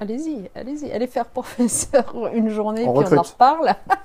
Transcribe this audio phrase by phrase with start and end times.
[0.00, 3.74] Allez-y, allez-y, allez faire professeur une journée, puis on en reparle.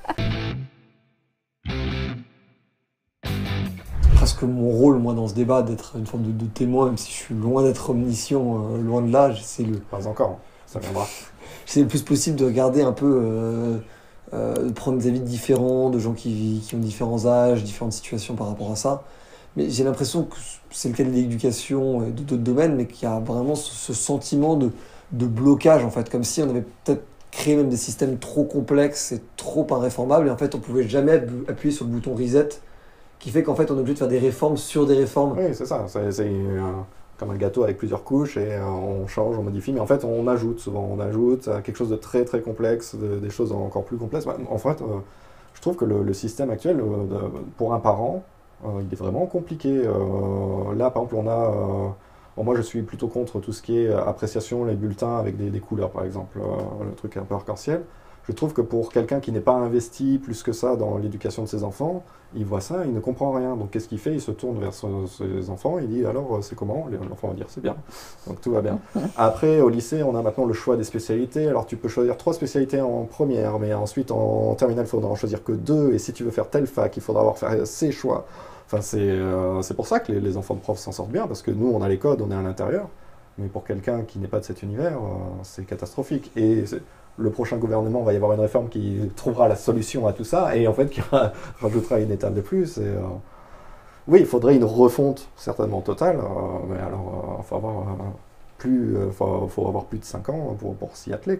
[4.15, 7.17] presque mon rôle, moi, dans ce débat, d'être une forme de, témoin, même si je
[7.17, 9.77] suis loin d'être omniscient, euh, loin de là, c'est le...
[9.77, 11.07] Pas encore, ça viendra.
[11.65, 13.77] c'est le plus possible de regarder un peu, euh,
[14.33, 18.35] euh, de prendre des avis différents, de gens qui, qui, ont différents âges, différentes situations
[18.35, 19.03] par rapport à ça.
[19.55, 20.35] Mais j'ai l'impression que
[20.71, 24.55] c'est le cas de l'éducation et d'autres domaines, mais qu'il y a vraiment ce sentiment
[24.55, 24.71] de
[25.11, 29.11] de blocage, en fait, comme si on avait peut-être créé même des systèmes trop complexes
[29.11, 32.49] et trop irréformables, et en fait, on pouvait jamais appuyer sur le bouton reset,
[33.19, 35.37] qui fait qu'en fait, on est obligé de faire des réformes sur des réformes.
[35.37, 36.31] Oui, c'est ça, c'est
[37.17, 40.05] comme un gâteau avec plusieurs couches, et euh, on change, on modifie, mais en fait,
[40.05, 43.97] on ajoute souvent, on ajoute quelque chose de très très complexe, des choses encore plus
[43.97, 44.27] complexes.
[44.49, 44.99] En fait, euh,
[45.53, 47.17] je trouve que le, système actuel, euh,
[47.57, 48.23] pour un parent,
[48.65, 49.83] il est vraiment compliqué.
[50.75, 51.95] là, par exemple, on a
[52.43, 55.59] moi, je suis plutôt contre tout ce qui est euh, appréciation, les bulletins avec des,
[55.59, 57.83] couleurs, par exemple, euh, le truc un peu arc-en-ciel.
[58.27, 61.47] Je trouve que pour quelqu'un qui n'est pas investi plus que ça dans l'éducation de
[61.47, 62.03] ses enfants,
[62.35, 63.55] il voit ça, il ne comprend rien.
[63.55, 64.11] Donc qu'est-ce qu'il fait?
[64.11, 66.87] Il se tourne vers ses enfants, il dit alors euh, c'est comment?
[67.09, 67.77] L'enfant va dire c'est bien.
[68.27, 68.79] Donc tout va bien.
[69.17, 71.47] Après, au lycée, on a maintenant le choix des spécialités.
[71.47, 75.15] Alors tu peux choisir trois spécialités en première, mais ensuite en terminale, il faudra en
[75.15, 75.93] choisir que deux.
[75.93, 78.25] Et si tu veux faire telle fac, il faudra avoir fait ces choix.
[78.69, 81.51] Enfin, euh, c'est pour ça que les, enfants de profs s'en sortent bien, parce que
[81.51, 82.89] nous, on a les codes, on est à l'intérieur.
[83.37, 86.31] Mais pour quelqu'un qui n'est pas de cet univers, euh, c'est catastrophique.
[86.35, 86.65] Et
[87.17, 90.55] le prochain gouvernement va y avoir une réforme qui trouvera la solution à tout ça,
[90.55, 91.01] et en fait qui
[91.61, 92.77] rajoutera une étape de plus.
[92.77, 92.99] Euh,
[94.09, 96.19] oui, il faudrait une refonte certainement totale,
[96.69, 97.85] mais alors, il faut avoir
[98.57, 101.37] plus, de 5 ans pour, s'y atteler.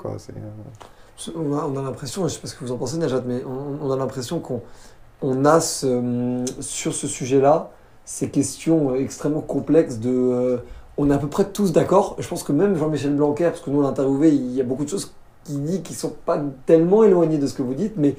[1.35, 3.41] On a, a l'impression, je ne sais pas ce que vous en pensez, Najat, mais
[3.45, 4.61] on a l'impression qu'on
[5.21, 7.71] on a sur ce sujet-là
[8.07, 10.09] ces questions extrêmement complexes de...
[10.09, 10.57] Euh,
[10.97, 12.15] on est à peu près tous d'accord.
[12.19, 14.89] Je pense que même Jean-Michel Blanquer, parce que nous on il y a beaucoup de
[14.89, 18.15] choses qu'il dit qui ne sont pas tellement éloignées de ce que vous dites, mais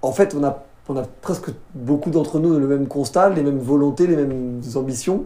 [0.00, 3.58] en fait on a, on a presque beaucoup d'entre nous le même constat, les mêmes
[3.58, 5.24] volontés, les mêmes ambitions,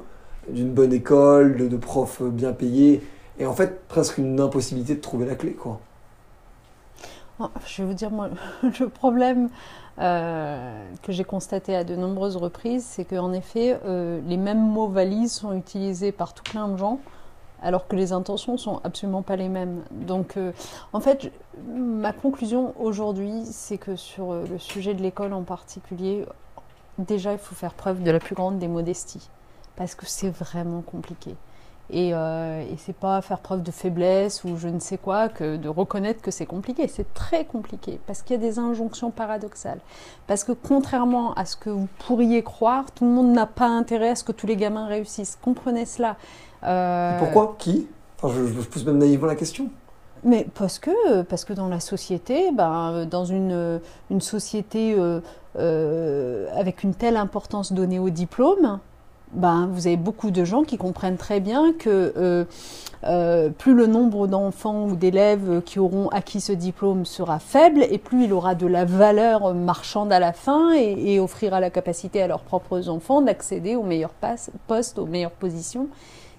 [0.49, 3.03] d'une bonne école, de, de, profs bien payés,
[3.39, 5.53] et en fait presque une impossibilité de trouver la clé.
[5.53, 5.81] quoi.
[7.67, 8.29] Je vais vous dire, moi,
[8.63, 9.49] le problème
[9.99, 14.89] euh, que j'ai constaté à de nombreuses reprises, c'est qu'en effet, euh, les mêmes mots
[14.89, 16.99] valises sont utilisés par tout plein de gens,
[17.63, 19.83] alors que les intentions sont absolument pas les mêmes.
[19.91, 20.53] Donc, euh,
[20.93, 21.31] en fait,
[21.69, 26.27] ma conclusion aujourd'hui, c'est que sur le sujet de l'école en particulier,
[26.99, 29.29] déjà, il faut faire preuve de la plus grande des modesties,
[29.77, 31.37] parce que c'est vraiment compliqué.
[31.91, 35.57] Et, euh, et c'est pas faire preuve de faiblesse ou je ne sais quoi que
[35.57, 36.89] de reconnaître que c'est compliqué.
[36.89, 39.81] C'est très compliqué parce qu'il y a des injonctions paradoxales.
[40.27, 44.11] Parce que contrairement à ce que vous pourriez croire, tout le monde n'a pas intérêt
[44.11, 45.39] à ce que tous les gamins réussissent.
[45.43, 46.17] Comprenez cela.
[46.65, 47.19] Euh...
[47.19, 47.57] Pourquoi?
[47.59, 47.87] Qui?
[48.23, 49.69] Enfin, je, je pose même naïvement la question.
[50.25, 55.21] Mais parce que, parce que dans la société, ben, dans une, une société euh,
[55.59, 58.79] euh, avec une telle importance donnée au diplôme,
[59.33, 62.45] ben, vous avez beaucoup de gens qui comprennent très bien que euh,
[63.05, 67.99] euh, plus le nombre d'enfants ou d'élèves qui auront acquis ce diplôme sera faible et
[67.99, 72.23] plus il aura de la valeur marchande à la fin et, et offrira la capacité
[72.23, 74.15] à leurs propres enfants d'accéder aux meilleurs
[74.69, 75.89] postes, aux meilleures positions.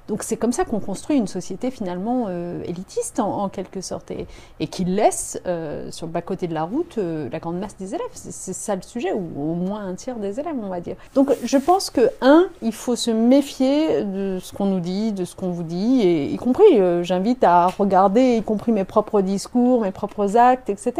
[0.07, 4.67] Donc c'est comme ça qu'on construit une société finalement euh, élitiste en, quelque sorte et,
[4.67, 8.05] qui laisse euh, sur le bas-côté de la route euh, la grande masse des élèves.
[8.13, 10.95] C'est ça le sujet, ou au moins un tiers des élèves on va dire.
[11.15, 15.23] Donc je pense que, un, il faut se méfier de ce qu'on nous dit, de
[15.23, 19.81] ce qu'on vous dit, et y compris, j'invite à regarder, y compris mes propres discours,
[19.81, 20.93] mes propres actes, etc.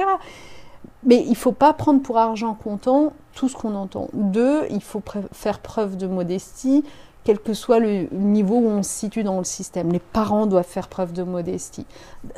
[1.05, 4.07] Mais il ne faut pas prendre pour argent comptant tout ce qu'on entend.
[4.13, 6.85] Deux, il faut faire preuve de modestie
[7.23, 9.91] quel que soit le niveau où on se situe dans le système.
[9.91, 11.85] Les parents doivent faire preuve de modestie.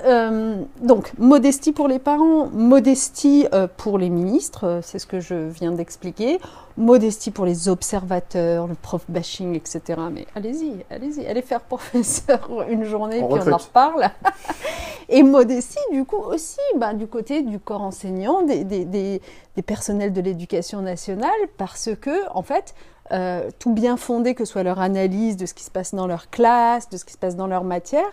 [0.06, 5.20] Euh, donc, modestie pour les parents, modestie euh, pour les ministres, euh, c'est ce que
[5.20, 6.40] je viens d'expliquer,
[6.78, 9.82] modestie pour les observateurs, le prof bashing, etc.
[10.12, 14.10] Mais allez-y, allez-y, allez faire professeur une journée, puis on en reparle.
[15.10, 19.22] Et modestie, du coup, aussi, bah, du côté du corps enseignant, des, des, des,
[19.56, 22.74] des personnels de l'éducation nationale, parce que, en fait,
[23.12, 26.30] euh, tout bien fondé que soit leur analyse de ce qui se passe dans leur
[26.32, 28.08] classe, de ce qui se passe dans leur matière,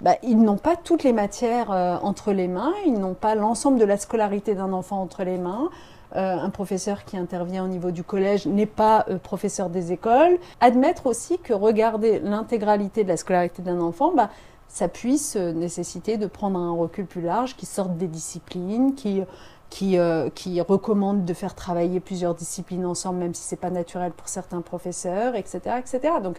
[0.00, 3.78] bah, ils n'ont pas toutes les matières euh, entre les mains, ils n'ont pas l'ensemble
[3.78, 5.68] de la scolarité d'un enfant entre les mains.
[6.16, 10.38] Euh, un professeur qui intervient au niveau du collège n'est pas professeur des écoles.
[10.62, 14.30] Admettre aussi que regarder l'intégralité de la scolarité d'un enfant, bah,
[14.68, 19.22] ça puisse nécessiter de prendre un recul plus large, qui sorte des disciplines, qui
[19.70, 20.30] qui, euh,
[20.66, 24.62] recommande de faire travailler plusieurs disciplines ensemble, même si ce n'est pas naturel pour certains
[24.62, 25.60] professeurs, etc.
[25.78, 26.14] etc.
[26.22, 26.38] Donc,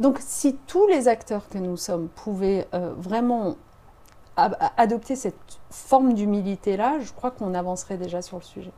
[0.00, 3.54] donc si tous les acteurs que nous sommes pouvaient euh, vraiment
[4.36, 5.36] adopter cette
[5.70, 8.72] forme d'humilité-là, je crois qu'on avancerait déjà sur le sujet.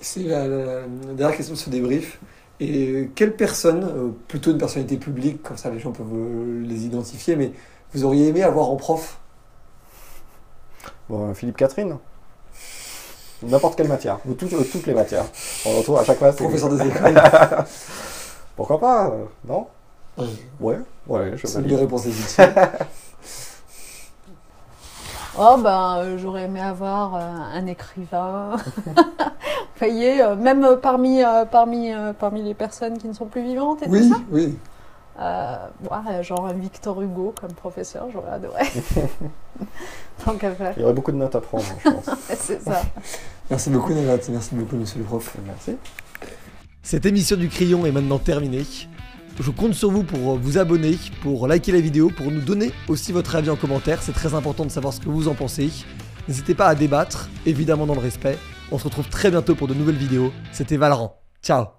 [0.00, 2.18] C'est la- la dernière question de ce débrief.
[2.60, 6.84] Et quelle personne, euh, plutôt une personnalité publique, comme ça les gens peuvent euh, les
[6.84, 7.52] identifier, mais
[7.94, 9.18] vous auriez aimé avoir en prof?
[11.08, 11.96] Bon, Philippe Catherine
[13.42, 15.24] N'importe quelle matière, ou toutes, euh, toutes les matières.
[15.64, 16.32] On retrouve à chaque fois.
[16.32, 17.20] Professeur des écoles
[18.54, 19.66] Pourquoi pas euh, Non?
[20.60, 20.76] Ouais,
[21.06, 21.88] Ouais, je C'est une valide.
[25.38, 27.20] Oh ben, euh, j'aurais aimé avoir euh,
[27.54, 28.56] un écrivain.
[28.86, 33.42] Vous voyez, euh, même parmi, euh, parmi, euh, parmi les personnes qui ne sont plus
[33.42, 34.20] vivantes et Oui, tout ça.
[34.30, 34.58] oui.
[35.20, 35.56] Euh,
[35.90, 38.62] ouais, genre un Victor Hugo comme professeur, j'aurais adoré.
[40.24, 40.72] Tant qu'à faire.
[40.76, 42.10] Il y aurait beaucoup de notes à prendre, je pense.
[42.36, 42.82] C'est ça.
[43.50, 44.18] Merci beaucoup, Nagat.
[44.30, 45.36] Merci beaucoup, monsieur le prof.
[45.46, 45.76] Merci.
[46.82, 48.64] Cette émission du Crayon est maintenant terminée.
[49.38, 53.12] Je compte sur vous pour vous abonner, pour liker la vidéo, pour nous donner aussi
[53.12, 54.02] votre avis en commentaire.
[54.02, 55.70] C'est très important de savoir ce que vous en pensez.
[56.28, 58.38] N'hésitez pas à débattre, évidemment dans le respect.
[58.70, 60.32] On se retrouve très bientôt pour de nouvelles vidéos.
[60.52, 61.20] C'était Valorant.
[61.42, 61.70] Ciao